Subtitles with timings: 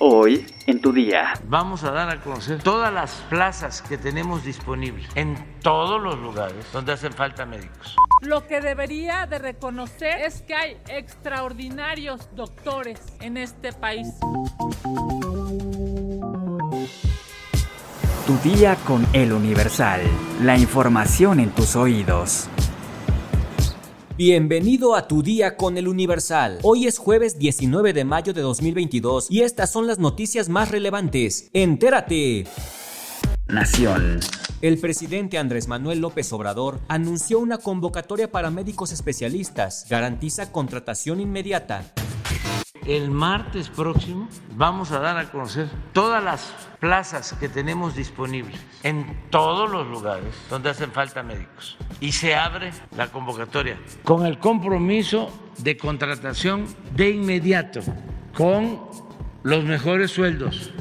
[0.00, 1.32] Hoy en tu día.
[1.48, 6.66] Vamos a dar a conocer todas las plazas que tenemos disponibles en todos los lugares
[6.72, 7.96] donde hacen falta médicos.
[8.22, 14.06] Lo que debería de reconocer es que hay extraordinarios doctores en este país.
[18.26, 20.02] Tu día con el Universal.
[20.42, 22.48] La información en tus oídos.
[24.18, 26.58] Bienvenido a tu día con el Universal.
[26.64, 31.50] Hoy es jueves 19 de mayo de 2022 y estas son las noticias más relevantes.
[31.52, 32.44] Entérate.
[33.46, 34.18] Nación.
[34.60, 39.86] El presidente Andrés Manuel López Obrador anunció una convocatoria para médicos especialistas.
[39.88, 41.84] Garantiza contratación inmediata.
[42.86, 49.28] El martes próximo vamos a dar a conocer todas las plazas que tenemos disponibles en
[49.30, 51.76] todos los lugares donde hacen falta médicos.
[52.00, 53.76] Y se abre la convocatoria.
[54.04, 57.80] Con el compromiso de contratación de inmediato,
[58.34, 58.80] con
[59.42, 60.72] los mejores sueldos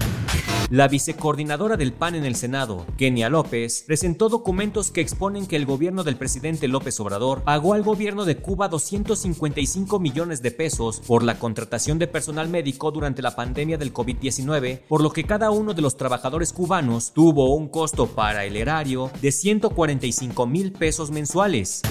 [0.69, 5.65] la vicecoordinadora del PAN en el Senado, Kenia López, presentó documentos que exponen que el
[5.65, 11.23] gobierno del presidente López Obrador pagó al gobierno de Cuba 255 millones de pesos por
[11.23, 15.73] la contratación de personal médico durante la pandemia del COVID-19, por lo que cada uno
[15.73, 21.81] de los trabajadores cubanos tuvo un costo para el erario de 145 mil pesos mensuales.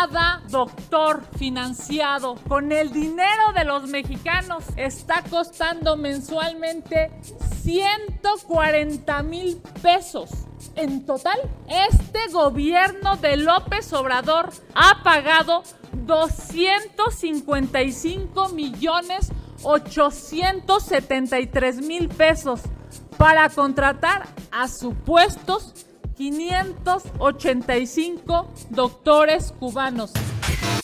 [0.00, 7.10] Cada doctor financiado con el dinero de los mexicanos está costando mensualmente
[7.62, 10.30] 140 mil pesos.
[10.74, 19.30] En total, este gobierno de López Obrador ha pagado 255 millones
[19.64, 22.62] 873 mil pesos
[23.18, 25.89] para contratar a supuestos
[26.20, 30.12] 585 doctores cubanos.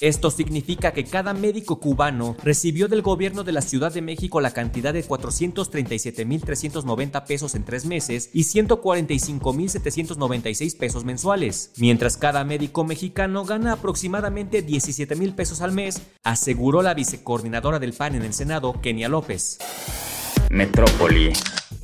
[0.01, 4.53] Esto significa que cada médico cubano recibió del gobierno de la Ciudad de México la
[4.53, 13.45] cantidad de 437.390 pesos en tres meses y 145.796 pesos mensuales, mientras cada médico mexicano
[13.45, 19.11] gana aproximadamente 17.000 pesos al mes, aseguró la vicecoordinadora del PAN en el Senado, Kenia
[19.11, 19.59] López.
[20.49, 21.35] Metrópoli.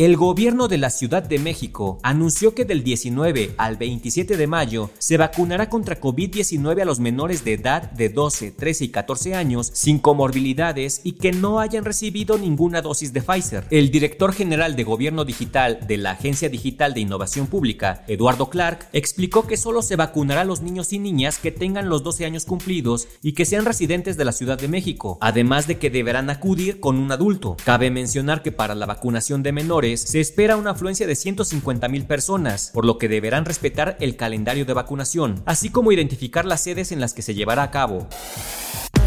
[0.03, 4.91] El gobierno de la Ciudad de México anunció que del 19 al 27 de mayo
[4.99, 9.71] se vacunará contra COVID-19 a los menores de edad de 12, 13 y 14 años
[9.73, 13.65] sin comorbilidades y que no hayan recibido ninguna dosis de Pfizer.
[13.71, 18.89] El director general de Gobierno Digital de la Agencia Digital de Innovación Pública, Eduardo Clark,
[18.93, 22.45] explicó que solo se vacunará a los niños y niñas que tengan los 12 años
[22.45, 26.81] cumplidos y que sean residentes de la Ciudad de México, además de que deberán acudir
[26.81, 27.57] con un adulto.
[27.63, 32.05] Cabe mencionar que para la vacunación de menores se espera una afluencia de 150 mil
[32.07, 36.93] personas, por lo que deberán respetar el calendario de vacunación, así como identificar las sedes
[36.93, 38.09] en las que se llevará a cabo.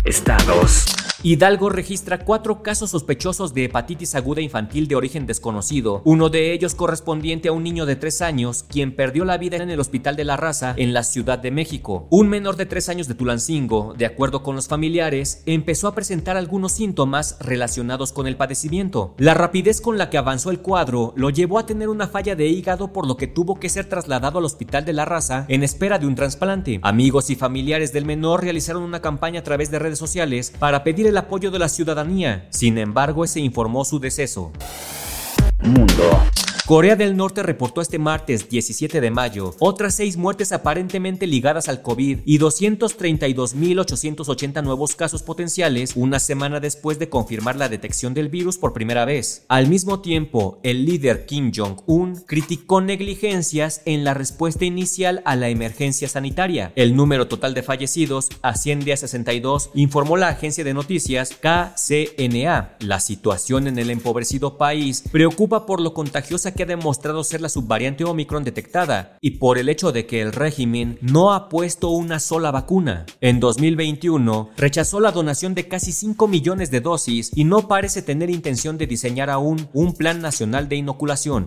[0.03, 1.04] Estados.
[1.23, 6.75] Hidalgo registra cuatro casos sospechosos de hepatitis aguda infantil de origen desconocido, uno de ellos
[6.75, 10.25] correspondiente a un niño de tres años, quien perdió la vida en el Hospital de
[10.25, 12.07] la Raza en la Ciudad de México.
[12.11, 16.37] Un menor de tres años de Tulancingo, de acuerdo con los familiares, empezó a presentar
[16.37, 19.15] algunos síntomas relacionados con el padecimiento.
[19.17, 22.47] La rapidez con la que avanzó el cuadro lo llevó a tener una falla de
[22.47, 25.97] hígado por lo que tuvo que ser trasladado al Hospital de la Raza en espera
[25.97, 26.79] de un trasplante.
[26.83, 31.04] Amigos y familiares del menor realizaron una campaña a través de redes sociales para pedir
[31.09, 32.47] el apoyo de la ciudadanía.
[32.49, 34.51] Sin embargo, se informó su deceso.
[35.61, 36.21] Mundo.
[36.65, 41.83] Corea del Norte reportó este martes 17 de mayo otras seis muertes aparentemente ligadas al
[41.83, 48.57] COVID y 232.880 nuevos casos potenciales una semana después de confirmar la detección del virus
[48.57, 49.45] por primera vez.
[49.47, 55.49] Al mismo tiempo, el líder Kim Jong-un criticó negligencias en la respuesta inicial a la
[55.49, 56.73] emergencia sanitaria.
[56.75, 62.77] El número total de fallecidos asciende a 62, informó la agencia de noticias KCNA.
[62.79, 67.49] La situación en el empobrecido país preocupa por lo contagiosa que ha demostrado ser la
[67.49, 72.19] subvariante Omicron detectada y por el hecho de que el régimen no ha puesto una
[72.19, 73.05] sola vacuna.
[73.21, 78.29] En 2021 rechazó la donación de casi 5 millones de dosis y no parece tener
[78.29, 81.45] intención de diseñar aún un plan nacional de inoculación.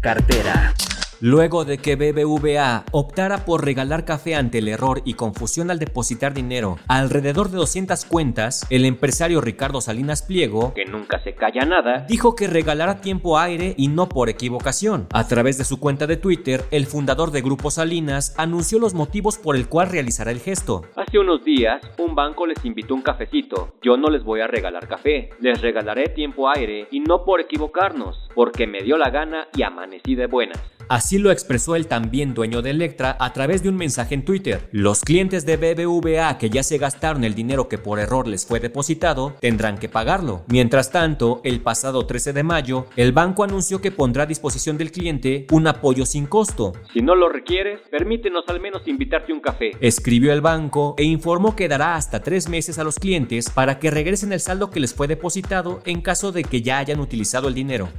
[0.00, 0.74] Cartera.
[1.20, 6.32] Luego de que BBVA optara por regalar café ante el error y confusión al depositar
[6.32, 12.06] dinero alrededor de 200 cuentas, el empresario Ricardo Salinas Pliego, que nunca se calla nada,
[12.08, 15.08] dijo que regalará tiempo aire y no por equivocación.
[15.12, 19.38] A través de su cuenta de Twitter, el fundador de Grupo Salinas anunció los motivos
[19.38, 20.82] por el cual realizará el gesto.
[20.94, 23.74] Hace unos días, un banco les invitó un cafecito.
[23.82, 28.30] Yo no les voy a regalar café, les regalaré tiempo aire y no por equivocarnos,
[28.36, 30.77] porque me dio la gana y amanecí de buenas.
[30.88, 34.68] Así lo expresó el también dueño de Electra a través de un mensaje en Twitter.
[34.72, 38.58] Los clientes de BBVA que ya se gastaron el dinero que por error les fue
[38.58, 40.44] depositado tendrán que pagarlo.
[40.48, 44.90] Mientras tanto, el pasado 13 de mayo, el banco anunció que pondrá a disposición del
[44.90, 46.72] cliente un apoyo sin costo.
[46.94, 49.72] Si no lo requieres, permítenos al menos invitarte un café.
[49.80, 53.90] Escribió el banco e informó que dará hasta tres meses a los clientes para que
[53.90, 57.54] regresen el saldo que les fue depositado en caso de que ya hayan utilizado el
[57.54, 57.90] dinero.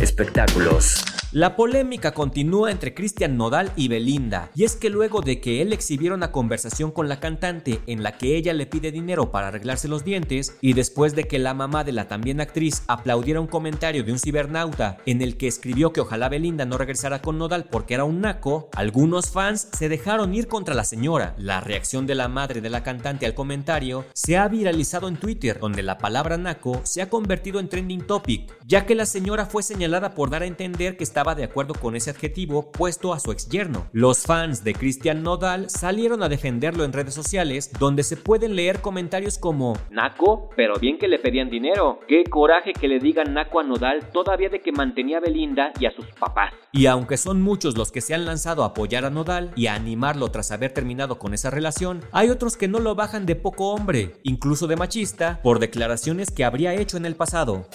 [0.00, 1.04] Espectáculos.
[1.32, 5.74] La polémica continúa entre Cristian Nodal y Belinda, y es que luego de que él
[5.74, 9.88] exhibiera una conversación con la cantante en la que ella le pide dinero para arreglarse
[9.88, 14.04] los dientes, y después de que la mamá de la también actriz aplaudiera un comentario
[14.04, 17.92] de un cibernauta en el que escribió que ojalá Belinda no regresara con Nodal porque
[17.92, 21.34] era un naco, algunos fans se dejaron ir contra la señora.
[21.36, 25.58] La reacción de la madre de la cantante al comentario se ha viralizado en Twitter,
[25.60, 29.62] donde la palabra naco se ha convertido en trending topic, ya que la señora fue
[29.62, 33.32] señalada por dar a entender que estaba de acuerdo con ese adjetivo puesto a su
[33.32, 33.88] ex yerno.
[33.90, 38.80] Los fans de Cristian Nodal salieron a defenderlo en redes sociales, donde se pueden leer
[38.80, 41.98] comentarios como Naco, pero bien que le pedían dinero.
[42.06, 45.86] Qué coraje que le digan Naco a Nodal todavía de que mantenía a Belinda y
[45.86, 46.54] a sus papás.
[46.70, 49.74] Y aunque son muchos los que se han lanzado a apoyar a Nodal y a
[49.74, 53.70] animarlo tras haber terminado con esa relación, hay otros que no lo bajan de poco
[53.70, 57.66] hombre, incluso de machista, por declaraciones que habría hecho en el pasado.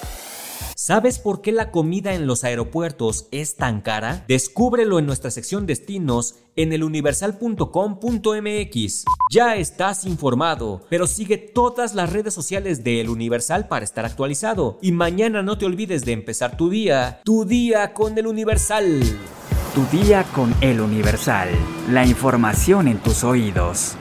[0.75, 4.25] ¿Sabes por qué la comida en los aeropuertos es tan cara?
[4.27, 9.05] Descúbrelo en nuestra sección destinos en eluniversal.com.mx.
[9.31, 14.77] Ya estás informado, pero sigue todas las redes sociales de El Universal para estar actualizado.
[14.81, 19.01] Y mañana no te olvides de empezar tu día, tu día con El Universal.
[19.73, 21.49] Tu día con El Universal.
[21.89, 23.95] La información en tus oídos.